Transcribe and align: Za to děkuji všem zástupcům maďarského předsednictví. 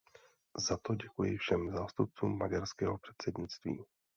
Za 0.67 0.77
to 0.81 0.95
děkuji 0.95 1.37
všem 1.37 1.71
zástupcům 1.71 2.37
maďarského 2.37 2.97
předsednictví. 2.97 3.83